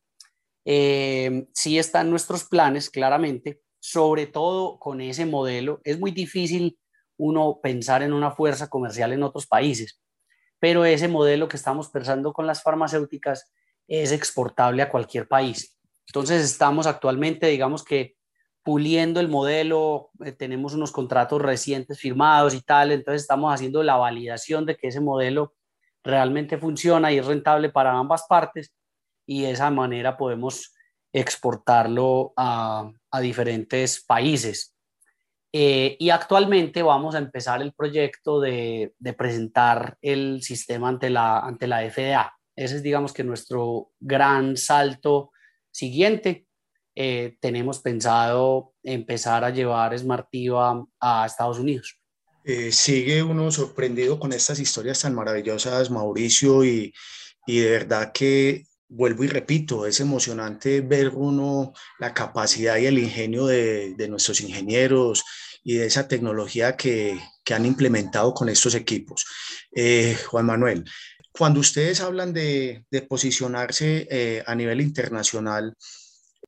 [0.64, 5.81] eh, sí están nuestros planes, claramente, sobre todo con ese modelo.
[5.85, 6.77] Es muy difícil
[7.19, 10.01] uno pensar en una fuerza comercial en otros países,
[10.59, 13.53] pero ese modelo que estamos pensando con las farmacéuticas
[13.88, 15.79] es exportable a cualquier país.
[16.07, 18.16] Entonces estamos actualmente, digamos que
[18.62, 23.97] puliendo el modelo, eh, tenemos unos contratos recientes firmados y tal, entonces estamos haciendo la
[23.97, 25.55] validación de que ese modelo
[26.03, 28.73] realmente funciona y es rentable para ambas partes
[29.27, 30.75] y de esa manera podemos
[31.12, 34.76] exportarlo a, a diferentes países.
[35.59, 41.66] Eh, y actualmente vamos a empezar el proyecto de, presentar el sistema ante la, ante
[41.66, 42.31] la FDA.
[42.55, 45.31] Ese es, digamos, que nuestro gran salto
[45.71, 46.47] siguiente.
[46.95, 52.03] Eh, tenemos pensado empezar a llevar Smartiva a Estados Unidos.
[52.45, 56.92] Eh, sigue uno sorprendido con estas historias tan maravillosas, Mauricio, y,
[57.47, 62.99] y de verdad que vuelvo y repito, es emocionante ver uno la capacidad y el
[62.99, 65.25] ingenio de, de nuestros ingenieros,
[65.68, 69.25] y de esa tecnología que, que han implementado con estos equipos.
[69.75, 70.85] Eh, Juan Manuel,
[71.33, 75.75] cuando ustedes hablan de, de posicionarse eh, a nivel internacional,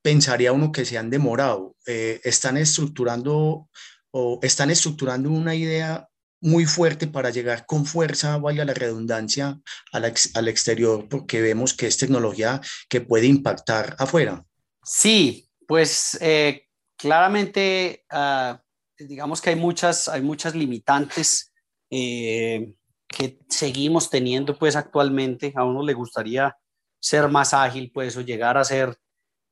[0.02, 1.74] pensaría uno que se han demorado.
[1.84, 3.68] Eh, están estructurando
[4.12, 6.07] o están estructurando una idea
[6.40, 9.58] muy fuerte para llegar con fuerza, vaya la redundancia,
[9.92, 14.44] al, al exterior, porque vemos que es tecnología que puede impactar afuera.
[14.84, 18.60] Sí, pues eh, claramente, ah,
[18.98, 21.52] digamos que hay muchas, hay muchas limitantes
[21.90, 22.72] eh,
[23.06, 25.52] que seguimos teniendo pues actualmente.
[25.56, 26.56] A uno le gustaría
[27.00, 28.96] ser más ágil pues o llegar a ser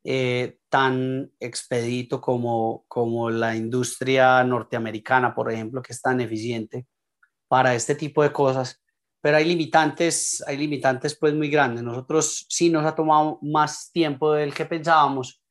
[0.09, 6.87] eh, tan expedito como, como la industria norteamericana, por ejemplo, que es tan eficiente
[7.49, 8.81] para este tipo de cosas.
[9.21, 11.83] Pero hay limitantes, hay limitantes pues muy grandes.
[11.83, 15.43] Nosotros sí nos ha tomado más tiempo del que pensábamos,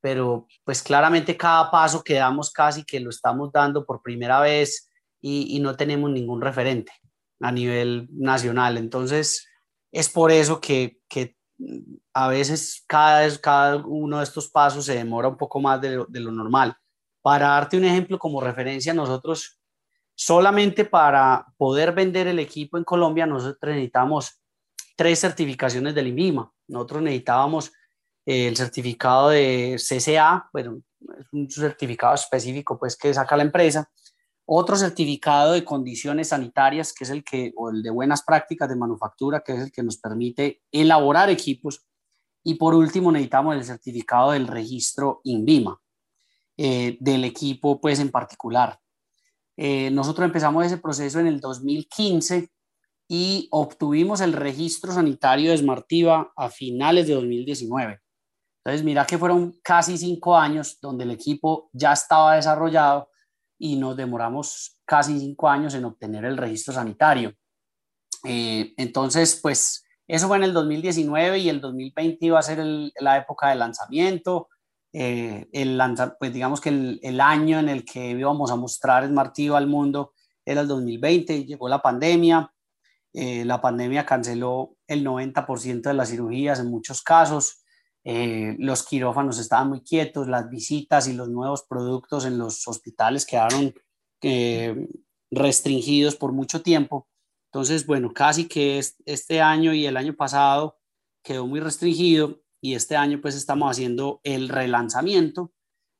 [0.00, 4.88] pero pues claramente cada paso que damos casi que lo estamos dando por primera vez
[5.20, 6.92] y, y no tenemos ningún referente
[7.40, 8.76] a nivel nacional.
[8.76, 9.48] Entonces,
[9.90, 11.34] es por eso que, que
[12.12, 16.32] a veces cada, cada uno de estos pasos se demora un poco más de lo,
[16.32, 16.76] normal.
[17.22, 19.58] Para darte un ejemplo como referencia, nosotros
[20.14, 24.40] solamente para poder vender el equipo en Colombia, nosotros necesitamos
[24.96, 26.50] tres certificaciones del INVIMA.
[26.68, 27.72] Nosotros necesitábamos
[28.24, 30.80] el certificado de CCA, bueno,
[31.18, 33.88] es un certificado específico pues que saca la empresa,
[34.46, 38.76] otro certificado de condiciones sanitarias, que es el que, o el de buenas prácticas de
[38.76, 41.84] manufactura, que es el que nos permite elaborar equipos.
[42.44, 45.80] Y por último, necesitamos el certificado del registro INVIMA,
[46.56, 48.78] eh, del equipo, pues en particular.
[49.56, 52.48] Eh, nosotros empezamos ese proceso en el 2015
[53.08, 58.00] y obtuvimos el registro sanitario de Smartiva a finales de 2019.
[58.64, 63.08] Entonces, mira que fueron casi cinco años donde el equipo ya estaba desarrollado
[63.58, 67.32] y nos demoramos casi cinco años en obtener el registro sanitario.
[68.24, 72.64] Eh, entonces, pues eso fue en el 2019 y el 2020 iba a ser
[73.00, 74.48] la época de lanzamiento.
[74.92, 75.80] Eh, el
[76.18, 80.12] pues digamos que el, año en el que íbamos a mostrar Smartiva al mundo
[80.44, 82.52] era el 2020, llegó la pandemia.
[83.12, 87.64] Eh, la pandemia canceló el 90% de las cirugías en muchos casos.
[88.08, 93.26] Eh, los quirófanos estaban muy quietos, las visitas y los nuevos productos en los hospitales
[93.26, 93.74] quedaron
[94.22, 94.88] eh,
[95.28, 97.08] restringidos por mucho tiempo.
[97.50, 100.78] Entonces, bueno, casi que este año y el año pasado
[101.24, 105.52] quedó muy restringido y este año pues estamos haciendo el relanzamiento.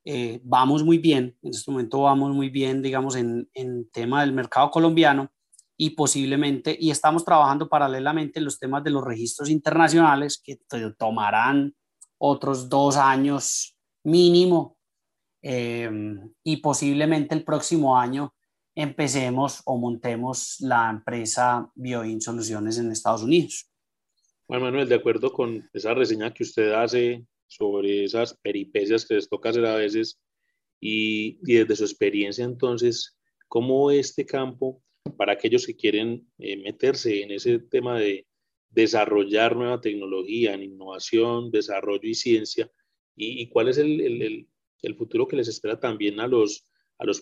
[0.04, 4.32] Eh, vamos muy bien, en este momento vamos muy bien, digamos, en, en tema del
[4.32, 5.32] mercado colombiano
[5.76, 10.60] y posiblemente, y estamos trabajando paralelamente en los temas de los registros internacionales que
[10.96, 11.74] tomarán
[12.18, 14.78] otros dos años mínimo
[15.42, 15.90] eh,
[16.42, 18.34] y posiblemente el próximo año
[18.74, 23.70] empecemos o montemos la empresa Bioin Soluciones en Estados Unidos.
[24.46, 29.28] Juan Manuel, de acuerdo con esa reseña que usted hace sobre esas peripecias que les
[29.28, 30.20] toca hacer a veces
[30.80, 34.82] y, y desde su experiencia entonces, ¿cómo este campo
[35.16, 38.26] para aquellos que quieren eh, meterse en ese tema de,
[38.76, 42.70] desarrollar nueva tecnología en innovación, desarrollo y ciencia,
[43.16, 44.46] y, cuál es el,
[44.98, 46.66] futuro que les espera también a los,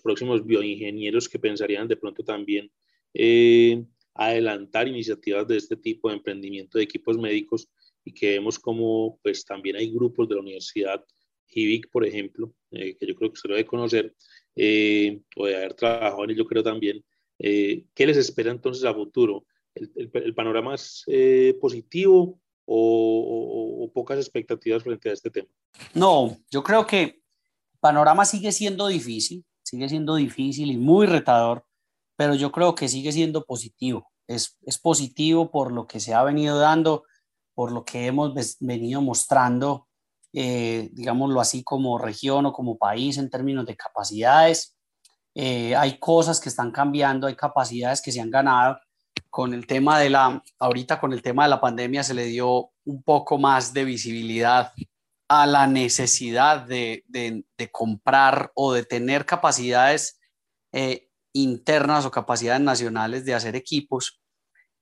[0.03, 2.73] próximos bioingenieros que pensarían de pronto también
[3.15, 7.69] eh, adelantar iniciativas de este tipo de emprendimiento de equipos médicos
[8.05, 11.05] y que vemos como pues también hay grupos de la Universidad
[11.47, 14.13] HIVIC, por ejemplo, eh, que yo creo que usted lo debe conocer,
[14.57, 17.05] eh, o de haber trabajado en ello, creo también.
[17.39, 19.45] ¿Qué les espera entonces a futuro?
[19.75, 25.49] El, panorama es eh, positivo o, pocas expectativas frente a este tema?
[25.95, 27.23] No, yo creo que el
[27.81, 31.65] panorama sigue siendo difícil, sigue siendo difícil y muy retador,
[32.17, 34.11] pero yo creo que sigue siendo positivo.
[34.27, 37.05] Es, es positivo por lo que se ha venido dando,
[37.55, 39.89] por lo que hemos venido mostrando,
[40.33, 44.77] eh, digámoslo así, como región o como país en términos de capacidades.
[45.35, 48.79] Eh, hay cosas que están cambiando, hay capacidades que se han ganado
[49.35, 52.71] con el tema de la, ahorita con el tema de la pandemia se le dio
[52.85, 54.73] un poco más de visibilidad
[55.29, 60.21] a la necesidad de, de, comprar o de tener capacidades
[60.71, 64.23] eh, internas o capacidades nacionales de hacer equipos.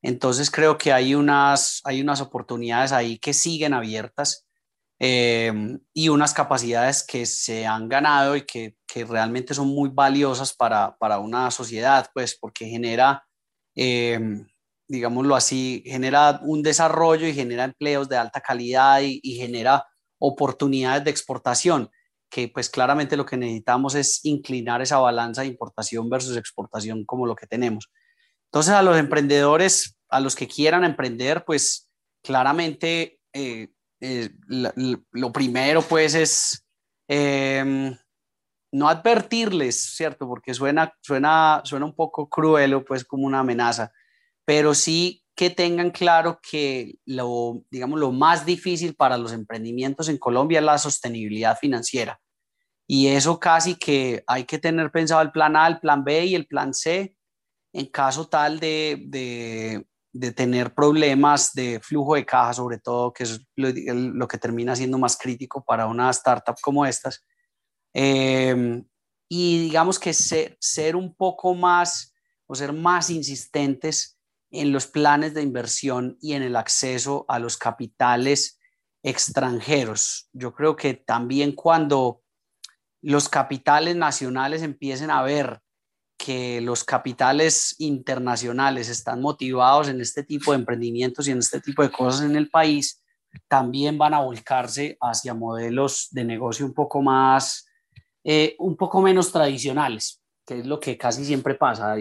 [0.02, 4.46] Entonces creo que hay unas, hay unas oportunidades ahí que siguen abiertas
[5.00, 10.52] eh, y unas capacidades que se han ganado y que, que realmente son muy valiosas
[10.52, 13.26] para, para, una sociedad, pues porque genera
[13.74, 14.46] Em,
[14.88, 19.86] digámoslo así, genera un desarrollo y genera empleos de alta calidad y, genera
[20.18, 21.90] oportunidades de exportación,
[22.30, 27.26] que pues claramente lo que necesitamos es inclinar esa balanza de importación versus exportación como
[27.26, 27.90] lo que tenemos.
[28.46, 31.88] Entonces a los emprendedores, a los que quieran emprender, pues
[32.22, 33.68] claramente eh,
[34.00, 36.66] eh, lo primero pues es
[37.08, 37.96] em,
[38.72, 40.26] no advertirles, ¿cierto?
[40.26, 43.92] Porque suena, suena, suena un poco cruel o pues como una amenaza,
[44.44, 50.18] pero sí que tengan claro que lo, digamos, lo más difícil para los emprendimientos en
[50.18, 52.20] Colombia es la sostenibilidad financiera.
[52.86, 56.34] Y eso casi que hay que tener pensado el plan A, el plan B y
[56.34, 57.16] el plan C
[57.72, 59.02] en caso tal de,
[60.12, 64.98] de, tener problemas de flujo de caja, sobre todo, que es lo, que termina siendo
[64.98, 67.24] más crítico para una startup como estas.
[67.94, 68.82] Eh,
[69.28, 72.14] y digamos que ser, ser un poco más
[72.46, 74.18] o ser más insistentes
[74.50, 78.60] en los planes de inversión y en el acceso a los capitales
[79.02, 80.28] extranjeros.
[80.32, 82.22] Yo creo que también cuando
[83.00, 85.60] los capitales nacionales empiecen a ver
[86.18, 91.82] que los capitales internacionales están motivados en este tipo de emprendimientos y en este tipo
[91.82, 93.02] de cosas en el país,
[93.48, 97.66] también van a volcarse hacia modelos de negocio un poco más
[98.24, 101.96] eh, un poco menos tradicionales, que es lo que casi siempre pasa.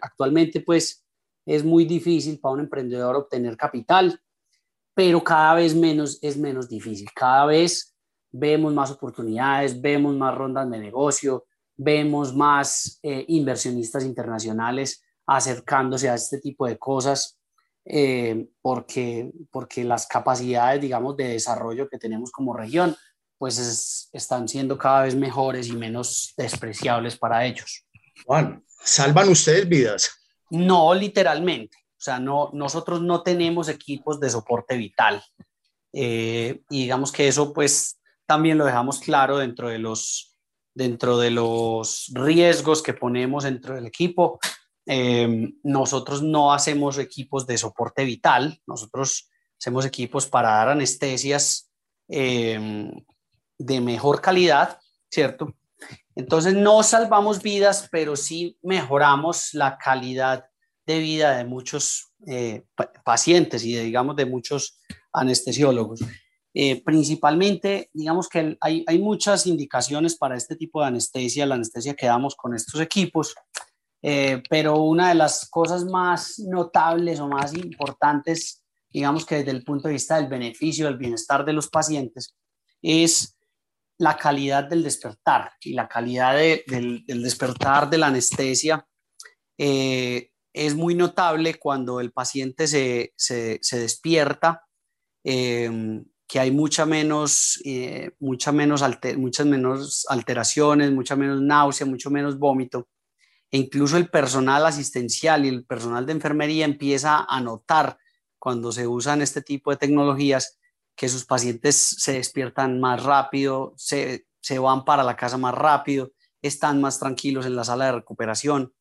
[0.00, 1.04] Actualmente, pues,
[1.44, 4.20] es muy difícil para un emprendedor obtener capital,
[4.94, 7.08] pero cada vez menos es menos difícil.
[7.14, 7.94] Cada vez
[8.30, 16.14] vemos más oportunidades, vemos más rondas de negocio, vemos más eh, inversionistas internacionales acercándose a
[16.14, 17.38] este tipo de cosas,
[17.84, 22.94] eh, porque, porque las capacidades, digamos, de desarrollo que tenemos como región
[23.42, 27.84] pues están siendo cada vez mejores y menos despreciables para ellos.
[28.24, 30.12] Juan, ¿salvan ustedes vidas?
[30.50, 31.76] No, literalmente.
[31.90, 35.24] O sea, no, nosotros no tenemos equipos de soporte vital.
[35.92, 40.38] Eh, y digamos que eso pues también lo dejamos claro dentro de los,
[40.72, 44.38] dentro de los riesgos que ponemos dentro del equipo.
[44.86, 49.28] Eh, nosotros no hacemos equipos de soporte vital, nosotros
[49.58, 51.72] hacemos equipos para dar anestesias
[52.08, 52.88] eh,
[53.58, 54.78] de mejor calidad,
[55.10, 55.54] ¿cierto?
[56.14, 60.46] Entonces no salvamos vidas, pero sí mejoramos la calidad
[60.86, 62.64] de vida de muchos eh,
[63.04, 64.78] pacientes y digamos de muchos
[65.12, 66.00] anestesiólogos.
[66.54, 71.94] Eh, principalmente, digamos que hay, hay, muchas indicaciones para este tipo de anestesia, la anestesia
[71.94, 73.34] que damos con estos equipos,
[74.02, 79.64] eh, pero una de las cosas más notables o más importantes, digamos que desde el
[79.64, 82.34] punto de vista del beneficio, del bienestar de los pacientes,
[82.82, 83.38] es
[83.98, 88.86] la calidad del despertar y la calidad del, despertar de la anestesia
[89.58, 94.62] eh, es muy notable cuando el paciente se, despierta,
[95.24, 98.82] em, que hay mucha menos, eh, mucha menos
[99.16, 102.88] muchas menos alteraciones, mucha menos náusea, mucho menos vómito.
[103.50, 107.98] E incluso el personal asistencial y el personal de enfermería empieza a notar
[108.38, 110.58] cuando se usan este tipo de tecnologías
[110.96, 114.24] que sus pacientes se despiertan más rápido, se,
[114.60, 118.72] van para la casa más rápido, están más tranquilos en la sala de recuperación.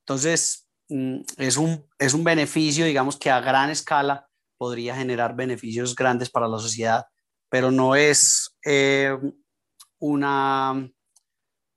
[0.00, 5.94] Entonces, mm, es un, es un beneficio, digamos, que a gran escala podría generar beneficios
[5.94, 7.06] grandes para la sociedad,
[7.48, 9.16] pero no es eh,
[9.98, 10.90] una,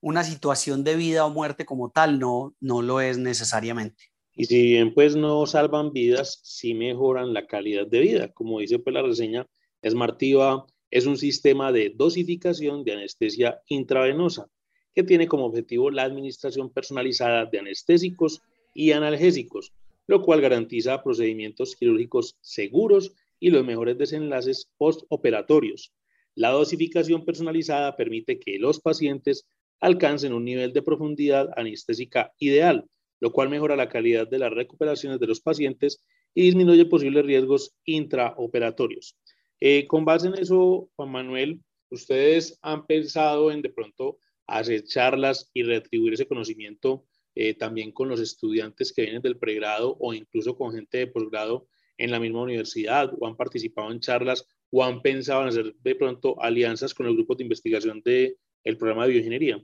[0.01, 4.13] una situación de vida o muerte como tal, no, no lo es necesariamente.
[4.35, 8.79] Y si bien pues no salvan vidas, sí mejoran la calidad de vida, como dice
[8.79, 9.47] pues la reseña,
[9.87, 14.47] Smartiva es un sistema de dosificación de anestesia intravenosa
[14.93, 18.41] que tiene como objetivo la administración personalizada de anestésicos
[18.73, 19.73] y analgésicos,
[20.07, 25.93] lo cual garantiza procedimientos quirúrgicos seguros y los mejores desenlaces postoperatorios.
[26.35, 29.47] La dosificación personalizada permite que los pacientes
[29.79, 32.85] alcancen un nivel de profundidad anestésica ideal,
[33.19, 37.75] lo cual mejora la calidad de las recuperaciones de los pacientes y disminuye posibles riesgos
[37.85, 39.17] intraoperatorios.
[39.65, 45.49] Eh, con base en eso, Juan Manuel, ¿ustedes han pensado en de pronto hacer charlas
[45.53, 50.57] y retribuir ese conocimiento eh, también con los estudiantes que vienen del pregrado o incluso
[50.57, 51.65] con gente de posgrado
[51.97, 55.95] en la misma universidad o han participado en charlas o han pensado en hacer de
[55.95, 59.63] pronto alianzas con el grupo de investigación del el programa de bioingeniería?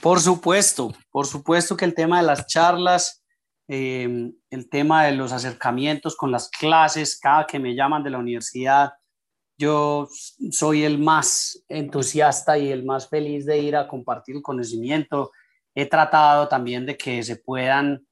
[0.00, 3.24] Por supuesto, por supuesto que el tema de las charlas,
[3.66, 8.18] eh, el tema de los acercamientos con las clases, cada que me llaman de la
[8.18, 8.90] universidad,
[9.60, 10.08] yo
[10.50, 15.32] soy el más entusiasta y el más feliz de ir a compartir el conocimiento.
[15.74, 18.06] He tratado también de que se puedan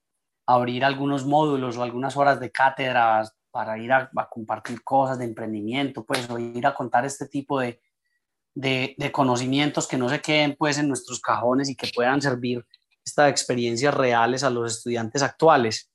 [0.46, 6.04] abrir algunos módulos o algunas horas de cátedras para ir a, compartir cosas de emprendimiento,
[6.04, 7.80] pues, o ir a contar este tipo de,
[8.54, 12.64] de, de, conocimientos que no se queden, pues, en nuestros cajones y que puedan servir
[13.02, 15.90] estas experiencias reales a los estudiantes actuales.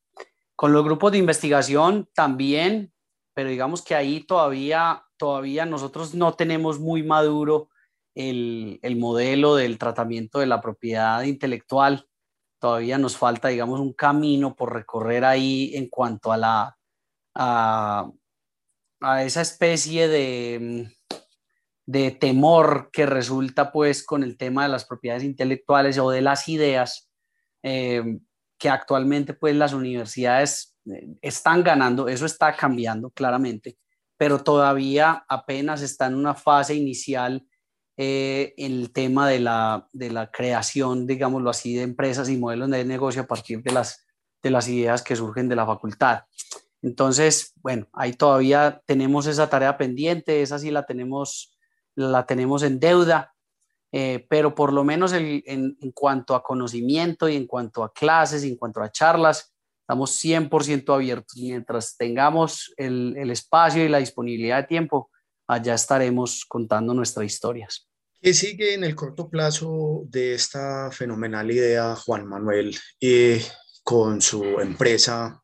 [0.56, 2.92] Con los grupos de investigación también,
[3.36, 7.70] pero digamos que ahí todavía todavía nosotros no tenemos muy maduro
[8.16, 12.08] el, el, modelo del tratamiento de la propiedad intelectual.
[12.60, 16.78] Todavía nos falta, digamos, un camino por recorrer ahí en cuanto a la,
[17.36, 18.12] a,
[19.22, 20.90] esa especie de,
[21.86, 26.48] de temor que resulta pues con el tema de las propiedades intelectuales o de las
[26.48, 27.10] ideas
[27.64, 28.20] eh,
[28.58, 33.78] que actualmente pues las universidades eh, están ganando, eso está cambiando claramente,
[34.18, 37.46] pero todavía apenas está en una fase inicial
[37.96, 42.86] eh, el tema de la, de la creación, digámoslo así, de empresas y modelos de
[42.86, 44.06] negocio a partir de las,
[44.42, 46.24] de las ideas que surgen de la facultad.
[46.82, 51.56] Entonces, bueno, ahí todavía tenemos esa tarea pendiente, esa sí la tenemos,
[51.96, 53.34] la tenemos en deuda,
[53.92, 58.44] eh, pero por lo menos en, en, cuanto a conocimiento y en cuanto a clases
[58.44, 59.53] y en cuanto a charlas,
[59.84, 61.38] estamos 100% abiertos.
[61.38, 65.12] Mientras tengamos el, el espacio y la disponibilidad de tiempo,
[65.48, 67.88] allá estaremos contando nuestras historias.
[68.22, 73.44] ¿Qué sigue en el corto plazo de esta fenomenal idea, Juan Manuel, eh,
[73.84, 75.44] con su empresa?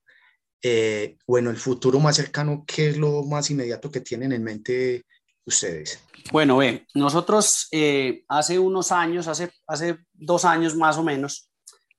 [0.62, 5.06] Eh, bueno, el futuro más cercano, ¿qué es lo más inmediato que tienen en mente
[5.46, 6.00] ustedes?
[6.32, 11.50] Bueno, ve, nosotros eh, hace unos años, hace, hace dos años más o menos,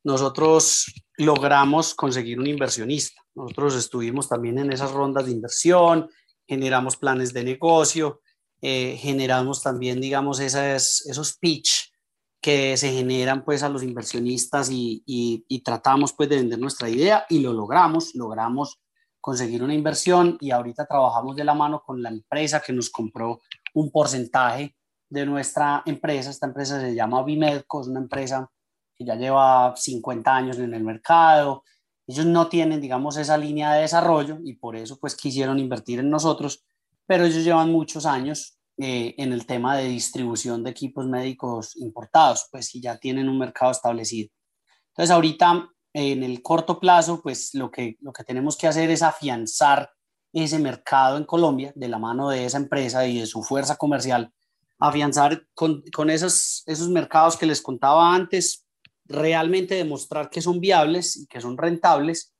[0.03, 0.87] nosotros
[1.21, 3.21] logramos conseguir un inversionista.
[3.35, 6.09] Nosotros estuvimos también en esas rondas de inversión,
[6.47, 8.23] generamos planes de negocio,
[8.63, 11.93] eh, generamos también, digamos, esas, esos pitch
[12.41, 17.27] que se generan pues a los inversionistas y, y, tratamos pues de vender nuestra idea
[17.29, 18.81] y lo logramos, logramos
[19.21, 23.43] conseguir una inversión y ahorita trabajamos de la mano con la empresa que nos compró
[23.75, 24.75] un porcentaje
[25.11, 26.31] de nuestra empresa.
[26.31, 28.51] Esta empresa se llama Bimedco, es una empresa
[29.01, 31.65] que ya lleva 50 años en el mercado,
[32.07, 36.11] ellos no tienen, digamos, esa línea de desarrollo y por eso pues quisieron invertir en
[36.11, 36.67] nosotros,
[37.07, 42.47] pero ellos llevan muchos años eh, en el tema de distribución de equipos médicos importados,
[42.51, 44.29] pues si ya tienen un mercado establecido.
[44.89, 49.03] Entonces ahorita en el corto plazo, pues lo que, lo que tenemos que hacer es
[49.03, 49.91] afianzar
[50.35, 54.31] ese mercado en Colombia de la mano de esa empresa y de su fuerza comercial,
[54.79, 58.67] afianzar con, con esos, esos mercados que les contaba antes,
[59.11, 62.33] realmente demostrar que son viables y que son rentables,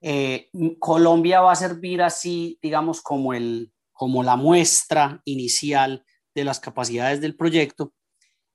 [0.00, 0.48] eh,
[0.78, 7.20] Colombia va a servir así, digamos, como, el, como la muestra inicial de las capacidades
[7.20, 7.92] del proyecto.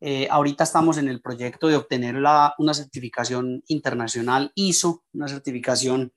[0.02, 6.14] Eh, ahorita estamos en el proyecto de obtener la, una certificación internacional ISO, una certificación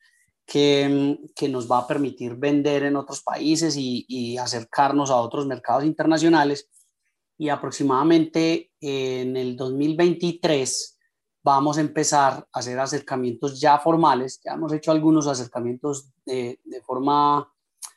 [0.47, 5.47] que, que, nos va a permitir vender en otros países y, y acercarnos a otros
[5.47, 6.71] mercados internacionales.
[7.37, 10.98] Y aproximadamente en el 2023
[11.49, 14.39] vamos a empezar a hacer acercamientos ya formales.
[14.45, 17.51] Ya hemos hecho algunos acercamientos de, de forma,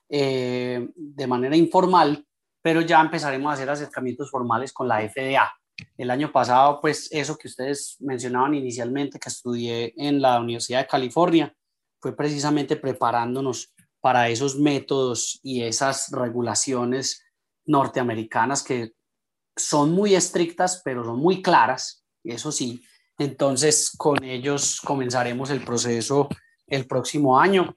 [0.07, 2.25] eh, de manera informal,
[2.61, 5.51] pero ya empezaremos a hacer acercamientos formales con la FDA.
[5.97, 10.87] El año pasado, pues eso que ustedes mencionaban inicialmente, que estudié en la Universidad de
[10.87, 11.53] California,
[11.99, 17.21] fue precisamente preparándonos para esos métodos y esas regulaciones
[17.65, 18.93] norteamericanas que
[19.57, 22.81] son muy estrictas, pero son muy claras, eso sí,
[23.21, 26.29] entonces, con ellos comenzaremos el proceso
[26.67, 27.75] el próximo año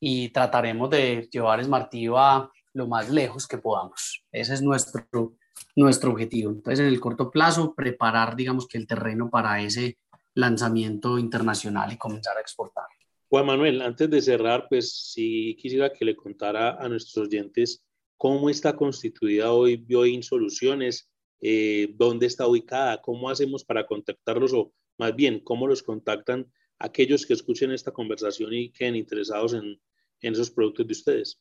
[0.00, 4.24] y trataremos de llevar Smartiva lo más lejos que podamos.
[4.30, 5.34] Ese es nuestro,
[5.74, 6.50] nuestro objetivo.
[6.50, 9.98] Entonces, en el corto plazo, preparar, digamos que el terreno para ese
[10.34, 12.84] lanzamiento internacional y comenzar a exportar.
[13.28, 17.82] Juan Manuel, antes de cerrar, pues sí quisiera que le contara a nuestros oyentes
[18.16, 24.72] cómo está constituida hoy Bioin Soluciones, eh, dónde está ubicada, cómo hacemos para contactarlos o
[24.98, 29.80] más bien, ¿cómo los contactan aquellos que escuchen esta conversación y queden interesados en,
[30.20, 31.40] en esos productos de ustedes?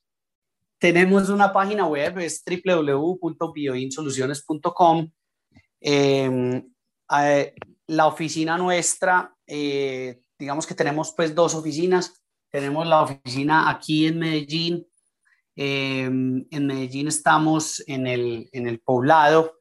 [0.77, 5.09] Tenemos una página web, es www.bioinsoluciones.com.
[5.79, 6.69] Em,
[7.87, 12.21] la oficina nuestra, eh, digamos que tenemos pues dos oficinas.
[12.51, 14.85] Tenemos la oficina aquí en Medellín.
[15.55, 19.53] Em, en Medellín estamos en el, en el poblado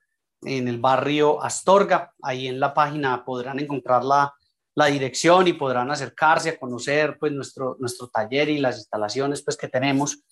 [0.44, 2.12] en el barrio Astorga.
[2.22, 4.34] Ahí en la página podrán encontrar la,
[4.74, 9.56] la dirección y podrán acercarse a conocer pues nuestro, nuestro taller y las instalaciones pues
[9.56, 10.22] que tenemos.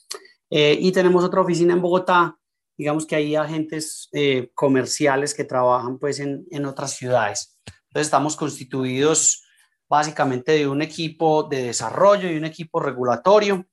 [0.51, 2.37] Eh, y tenemos otra oficina en Bogotá,
[2.77, 7.59] digamos que hay agentes eh, comerciales que trabajan pues en, en otras ciudades.
[7.67, 9.45] Entonces estamos constituidos
[9.89, 13.67] básicamente de un equipo de desarrollo y un equipo regulatorio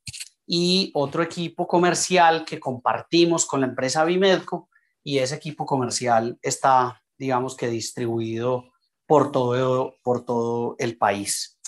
[0.45, 4.69] y otro equipo comercial que compartimos con la empresa Bimedco
[5.03, 8.71] y ese equipo comercial está, digamos que distribuido
[9.07, 11.59] por todo, por todo el país.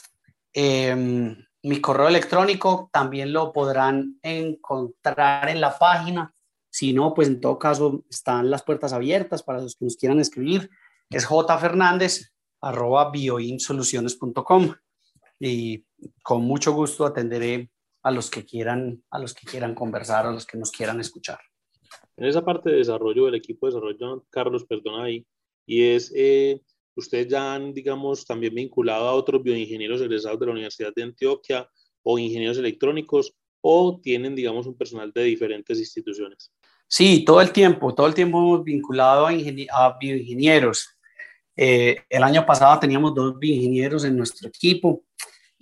[0.54, 6.34] Em, mi correo electrónico también lo podrán encontrar en la página.
[6.70, 10.20] Si no, pues en todo caso están las puertas abiertas para los que nos quieran
[10.20, 10.70] escribir.
[11.10, 14.76] Es jfernández arroba bioinsoluciones.com
[15.40, 15.86] y
[16.24, 17.72] con mucho gusto atenderé
[18.04, 21.40] a los que quieran, a los que quieran conversar, a los que nos quieran escuchar.
[22.18, 25.26] En esa parte de desarrollo del equipo de desarrollo, Carlos, perdona ahí,
[25.66, 26.62] y es, eh,
[26.96, 31.70] ustedes ya han, digamos, también vinculado a otros bioingenieros egresados de la Universidad de Antioquia
[32.04, 36.52] o ingenieros electrónicos, o tienen, digamos, un personal de diferentes instituciones.
[36.88, 40.90] Sí, todo el tiempo, todo el tiempo hemos vinculado a, bioingenieros.
[41.56, 45.04] Eh, el año pasado teníamos dos bioingenieros en nuestro equipo,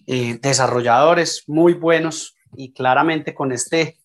[0.07, 3.99] eh, desarrolladores muy buenos y claramente con, este,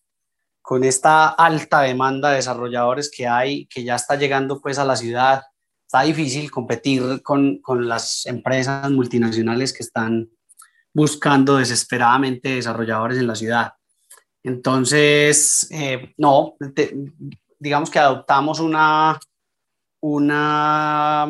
[0.65, 4.95] con esta alta demanda de desarrolladores que hay, que ya está llegando pues a la
[4.95, 5.43] ciudad,
[5.85, 10.27] está difícil competir con, con las empresas multinacionales que están
[10.91, 13.73] buscando desesperadamente desarrolladores en la ciudad.
[14.41, 16.55] Entonces, eh, no,
[17.59, 19.19] digamos que adoptamos una,
[19.99, 21.27] una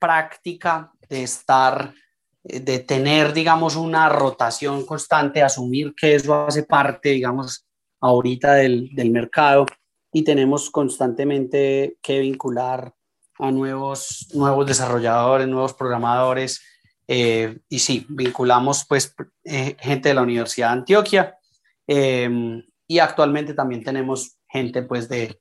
[0.00, 1.94] práctica de estar,
[2.42, 7.64] eh, de tener, digamos, una rotación constante, asumir que eso hace parte, digamos,
[8.04, 9.66] ahorita del, del mercado
[10.12, 12.94] y tenemos constantemente que vincular
[13.38, 16.60] a nuevos, nuevos desarrolladores, nuevos programadores.
[17.08, 21.38] Eh, y sí, vinculamos pues gente de la Universidad de Antioquia
[21.86, 25.40] Em, y actualmente también tenemos gente pues de,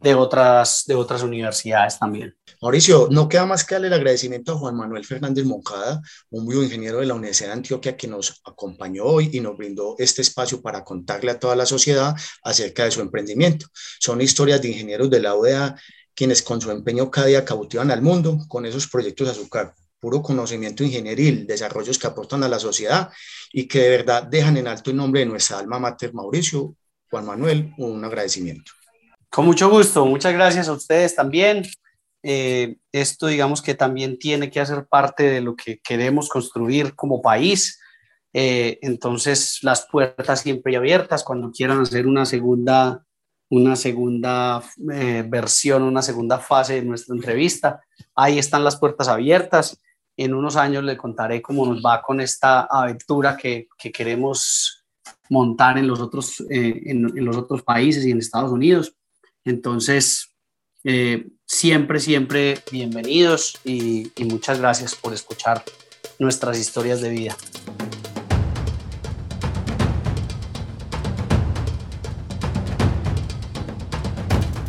[0.00, 2.34] de, otras, de otras universidades también.
[2.60, 7.00] Mauricio, no queda más que darle el agradecimiento a Juan Manuel Fernández Moncada, un bioingeniero
[7.00, 10.84] de la Universidad de Antioquia que nos acompañó hoy y nos brindó este espacio para
[10.84, 13.66] contarle a toda la sociedad acerca de su emprendimiento.
[14.00, 15.76] Son historias de ingenieros de la UDA
[16.14, 19.74] quienes con su empeño cada día cautivan al mundo con esos proyectos a su cargo
[20.04, 23.10] puro conocimiento ingenieril, desarrollos que aportan a la sociedad
[23.50, 26.76] y que de verdad dejan en alto el nombre de nuestra alma mater Mauricio,
[27.08, 28.72] Juan Manuel, un agradecimiento.
[29.34, 31.64] Con mucho gusto, muchas gracias a ustedes también.
[32.22, 37.20] Eh, esto digamos que también tiene que hacer parte de lo que queremos construir como
[37.20, 37.80] país.
[38.32, 43.04] Eh, entonces las puertas siempre abiertas cuando quieran hacer una segunda
[43.50, 44.62] una segunda
[44.92, 47.80] eh, versión, una segunda fase de nuestra entrevista.
[48.14, 49.80] Ahí están las puertas abiertas
[50.16, 54.84] en unos años le contaré cómo nos va con esta aventura que, que queremos
[55.28, 58.94] montar en los, otros, en, los otros países y en Estados Unidos.
[59.44, 60.34] Entonces,
[60.84, 65.62] eh, siempre, siempre bienvenidos y, y muchas gracias por escuchar
[66.18, 67.36] nuestras historias de vida.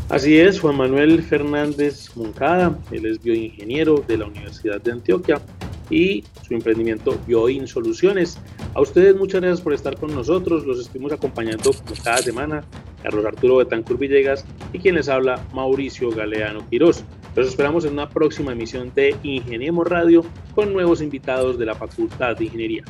[0.10, 5.42] Así es, Juan Manuel Fernández Moncada, él es bioingeniero de la Universidad de Antioquia
[5.90, 8.38] y su emprendimiento Bioin Soluciones.
[8.76, 11.72] A ustedes muchas gracias por estar con nosotros, los estuvimos acompañando
[12.04, 12.62] cada semana,
[13.02, 17.06] Carlos Arturo Betancur Villegas y quien les habla, Mauricio Galeano Quirós.
[17.38, 22.36] Los esperamos en una próxima emisión de Ingeniemos Radio con nuevos invitados de la Facultad
[22.36, 22.84] de Ingeniería.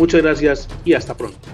[0.00, 1.53] Muchas gracias y hasta pronto.